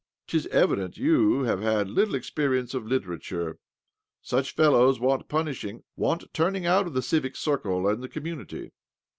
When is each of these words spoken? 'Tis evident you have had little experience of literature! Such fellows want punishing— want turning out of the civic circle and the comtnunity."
'Tis 0.25 0.47
evident 0.47 0.97
you 0.97 1.43
have 1.43 1.61
had 1.61 1.87
little 1.87 2.15
experience 2.15 2.73
of 2.73 2.87
literature! 2.87 3.59
Such 4.23 4.55
fellows 4.55 4.99
want 4.99 5.29
punishing— 5.29 5.83
want 5.95 6.33
turning 6.33 6.65
out 6.65 6.87
of 6.87 6.95
the 6.95 7.03
civic 7.03 7.35
circle 7.35 7.87
and 7.87 8.01
the 8.01 8.09
comtnunity." 8.09 8.71